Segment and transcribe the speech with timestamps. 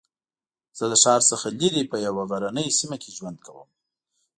[0.77, 3.69] زه د ښار څخه لرې په یوه غرنۍ سېمه کې ژوند کوم